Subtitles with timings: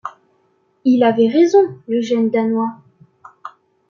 [0.83, 2.73] Il avait raison, le jeune Danois.